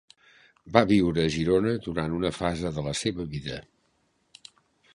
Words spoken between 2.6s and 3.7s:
de la seva vida.